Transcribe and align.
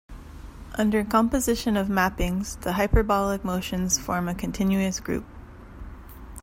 Under 0.79 1.05
composition 1.05 1.77
of 1.77 1.87
mappings, 1.87 2.59
the 2.61 2.73
hyperbolic 2.73 3.45
motions 3.45 3.99
form 3.99 4.27
a 4.27 4.33
continuous 4.33 4.99
group. 4.99 5.25